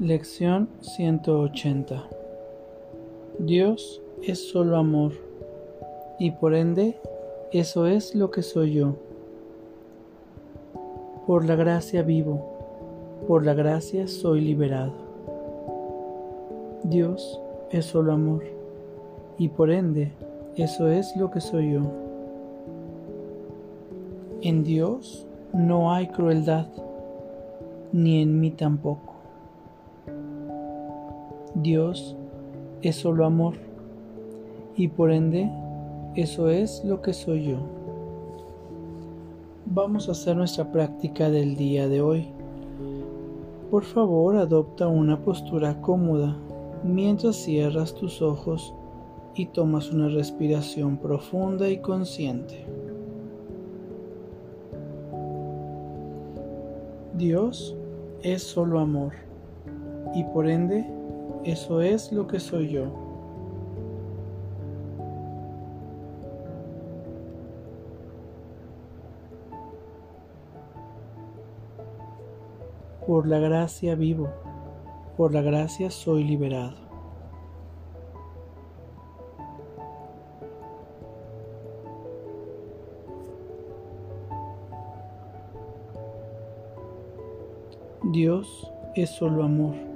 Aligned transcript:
Lección 0.00 0.70
180 0.80 2.08
Dios 3.38 4.00
es 4.22 4.50
solo 4.50 4.78
amor 4.78 5.12
y 6.18 6.30
por 6.30 6.54
ende 6.54 6.96
eso 7.52 7.84
es 7.84 8.14
lo 8.14 8.30
que 8.30 8.40
soy 8.40 8.72
yo. 8.72 8.94
Por 11.26 11.44
la 11.44 11.54
gracia 11.54 12.02
vivo, 12.02 13.20
por 13.28 13.44
la 13.44 13.52
gracia 13.52 14.08
soy 14.08 14.40
liberado. 14.40 14.94
Dios 16.82 17.38
es 17.70 17.84
solo 17.84 18.14
amor 18.14 18.44
y 19.36 19.50
por 19.50 19.70
ende 19.70 20.12
eso 20.56 20.88
es 20.88 21.14
lo 21.14 21.30
que 21.30 21.42
soy 21.42 21.74
yo. 21.74 21.82
En 24.40 24.64
Dios 24.64 25.26
no 25.52 25.92
hay 25.92 26.06
crueldad, 26.06 26.68
ni 27.92 28.22
en 28.22 28.40
mí 28.40 28.50
tampoco. 28.50 29.19
Dios 31.62 32.16
es 32.80 32.96
solo 32.96 33.26
amor 33.26 33.54
y 34.76 34.88
por 34.88 35.12
ende 35.12 35.50
eso 36.14 36.48
es 36.48 36.82
lo 36.84 37.02
que 37.02 37.12
soy 37.12 37.50
yo. 37.50 37.58
Vamos 39.66 40.08
a 40.08 40.12
hacer 40.12 40.36
nuestra 40.36 40.72
práctica 40.72 41.28
del 41.28 41.56
día 41.56 41.86
de 41.86 42.00
hoy. 42.00 42.28
Por 43.70 43.84
favor, 43.84 44.36
adopta 44.36 44.88
una 44.88 45.20
postura 45.22 45.80
cómoda 45.82 46.36
mientras 46.82 47.36
cierras 47.36 47.94
tus 47.94 48.22
ojos 48.22 48.74
y 49.34 49.46
tomas 49.46 49.92
una 49.92 50.08
respiración 50.08 50.96
profunda 50.96 51.68
y 51.68 51.78
consciente. 51.78 52.64
Dios 57.14 57.76
es 58.22 58.42
solo 58.42 58.80
amor 58.80 59.12
y 60.14 60.24
por 60.24 60.48
ende 60.48 60.86
eso 61.44 61.80
es 61.80 62.12
lo 62.12 62.26
que 62.26 62.38
soy 62.38 62.68
yo. 62.68 62.84
Por 73.06 73.26
la 73.26 73.38
gracia 73.38 73.94
vivo, 73.94 74.28
por 75.16 75.34
la 75.34 75.42
gracia 75.42 75.90
soy 75.90 76.24
liberado. 76.24 76.76
Dios 88.12 88.72
es 88.94 89.10
solo 89.10 89.44
amor 89.44 89.89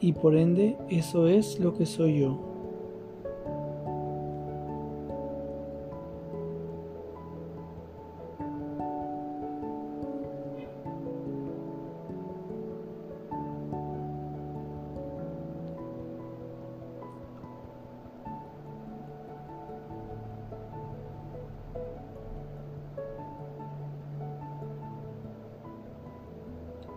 y 0.00 0.12
por 0.12 0.36
ende 0.36 0.76
eso 0.88 1.26
es 1.26 1.58
lo 1.58 1.74
que 1.74 1.86
soy 1.86 2.20
yo. 2.20 2.38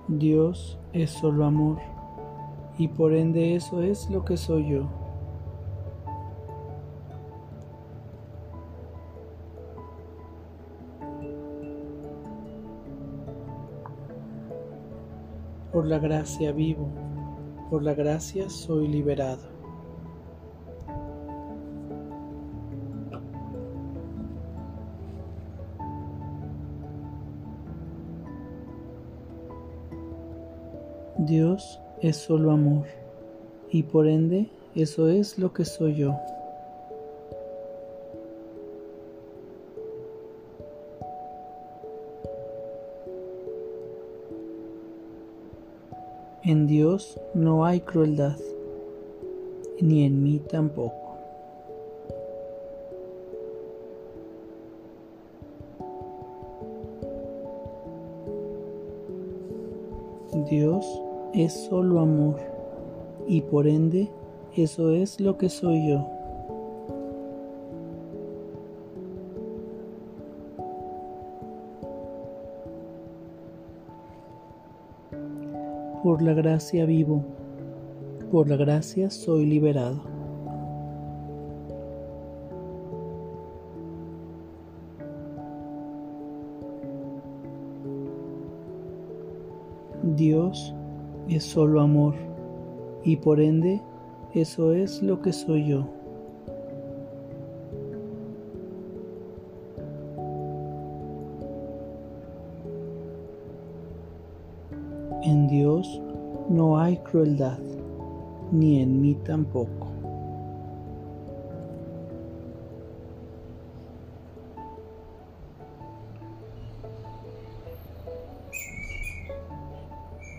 Dios 0.08 0.78
es 0.92 1.10
solo 1.10 1.46
amor 1.46 1.80
y 2.82 2.88
por 2.88 3.14
ende 3.14 3.54
eso 3.54 3.84
es 3.84 4.10
lo 4.10 4.26
que 4.26 4.36
soy 4.36 4.72
yo. 4.72 4.90
Por 15.72 15.86
la 15.86 16.00
gracia 16.00 16.52
vivo, 16.54 16.88
por 17.70 17.84
la 17.84 17.94
gracia 17.94 18.50
soy 18.50 18.88
liberado. 18.88 19.52
Dios 31.20 31.80
es 32.02 32.18
solo 32.18 32.52
amor 32.52 32.86
y 33.70 33.84
por 33.84 34.08
ende 34.08 34.48
eso 34.76 35.08
es 35.08 35.38
lo 35.38 35.54
que 35.54 35.66
soy 35.66 35.96
yo. 35.96 36.16
En 46.44 46.66
Dios 46.66 47.20
no 47.36 47.66
hay 47.66 47.82
crueldad, 47.82 48.38
ni 49.80 50.06
en 50.06 50.24
mí 50.24 50.40
tampoco. 50.40 50.96
Dios 60.50 60.86
es 61.34 61.54
solo 61.54 62.00
amor 62.00 62.38
y 63.28 63.42
por 63.42 63.68
ende 63.68 64.10
eso 64.56 64.92
es 64.92 65.20
lo 65.22 65.38
que 65.38 65.50
soy 65.50 65.90
yo. 65.90 66.08
Por 76.04 76.22
la 76.22 76.34
gracia 76.34 76.86
vivo, 76.86 77.24
por 78.32 78.50
la 78.50 78.56
gracia 78.56 79.10
soy 79.10 79.46
liberado. 79.46 80.02
Dios 90.04 90.76
es 91.28 91.44
solo 91.44 91.82
amor 91.82 92.14
y 93.04 93.16
por 93.16 93.40
ende 93.40 93.82
eso 94.34 94.74
es 94.74 95.02
lo 95.02 95.22
que 95.22 95.34
soy 95.34 95.68
yo. 95.68 95.88
En 105.24 105.48
Dios 105.48 106.02
no 106.50 106.80
hay 106.80 106.98
crueldad, 106.98 107.60
ni 108.52 108.82
en 108.82 109.02
mí 109.02 109.16
tampoco. 109.24 109.88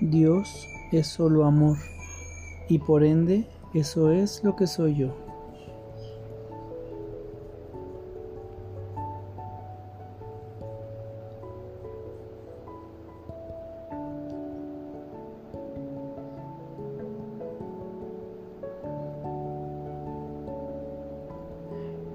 Dios 0.01 0.72
es 0.99 1.07
solo 1.07 1.45
amor 1.45 1.79
y 2.69 2.79
por 2.79 3.03
ende 3.03 3.47
eso 3.75 4.11
es 4.11 4.45
lo 4.45 4.55
que 4.57 4.67
soy 4.67 4.95
yo. 4.97 5.09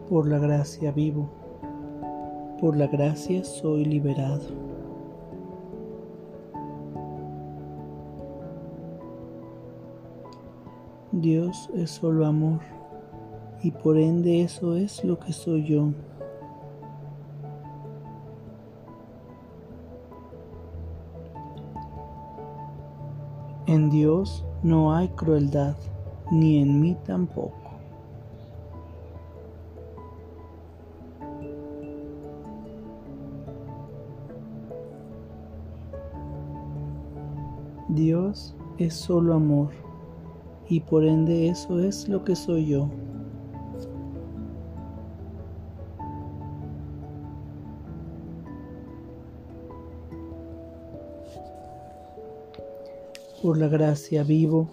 Por 0.09 0.27
la 0.27 0.39
gracia 0.39 0.91
vivo, 0.91 1.29
por 2.61 2.77
la 2.77 2.87
gracia 2.87 3.43
soy 3.43 3.83
liberado. 3.85 4.76
Dios 11.21 11.67
es 11.73 11.89
solo 11.89 12.27
amor 12.27 12.59
y 13.63 13.71
por 13.71 13.97
ende 13.97 14.43
eso 14.43 14.75
es 14.75 15.03
lo 15.03 15.17
que 15.17 15.33
soy 15.33 15.65
yo. 15.65 15.89
En 23.65 23.89
Dios 23.89 24.45
no 24.61 24.93
hay 24.93 25.07
crueldad, 25.09 25.75
ni 26.31 26.59
en 26.61 26.79
mí 26.79 26.95
tampoco. 27.03 27.55
Dios 37.89 38.55
es 38.77 38.93
solo 38.93 39.33
amor 39.33 39.86
y 40.69 40.81
por 40.81 41.05
ende 41.05 41.47
eso 41.47 41.79
es 41.79 42.07
lo 42.09 42.23
que 42.23 42.35
soy 42.35 42.67
yo. 42.67 42.89
Por 53.41 53.57
la 53.57 53.67
gracia 53.67 54.23
vivo, 54.23 54.67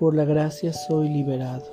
por 0.00 0.14
la 0.14 0.24
gracia 0.24 0.72
soy 0.72 1.08
liberado. 1.08 1.64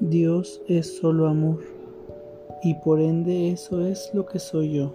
Dios 0.00 0.60
es 0.66 0.98
solo 0.98 1.28
amor 1.28 1.79
y 2.62 2.74
por 2.74 3.00
ende 3.00 3.50
eso 3.50 3.84
es 3.86 4.10
lo 4.12 4.26
que 4.26 4.38
soy 4.38 4.72
yo. 4.74 4.92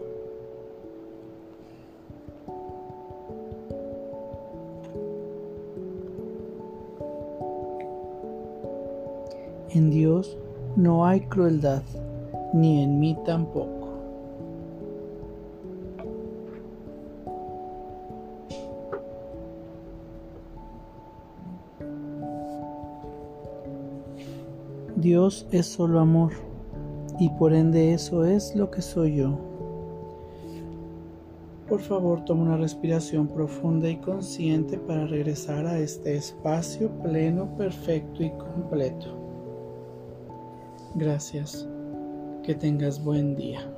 En 9.70 9.90
Dios 9.90 10.38
no 10.76 11.06
hay 11.06 11.22
crueldad, 11.22 11.84
ni 12.54 12.84
en 12.84 13.00
mí 13.00 13.18
tampoco. 13.26 13.72
Dios 24.96 25.46
es 25.52 25.66
solo 25.66 26.00
amor 26.00 26.32
y 27.20 27.30
por 27.30 27.54
ende 27.54 27.94
eso 27.94 28.26
es 28.26 28.56
lo 28.56 28.70
que 28.72 28.82
soy 28.82 29.16
yo. 29.16 29.40
Por 31.68 31.82
favor, 31.82 32.24
toma 32.26 32.44
una 32.44 32.58
respiración 32.58 33.28
profunda 33.28 33.90
y 33.90 33.98
consciente 33.98 34.78
para 34.78 35.08
regresar 35.08 35.66
a 35.66 35.80
este 35.80 36.16
espacio 36.16 36.90
pleno, 37.02 37.58
perfecto 37.58 38.24
y 38.24 38.30
completo. 38.32 39.18
Gracias. 40.94 41.68
Que 42.44 42.54
tengas 42.54 43.04
buen 43.04 43.36
día. 43.36 43.75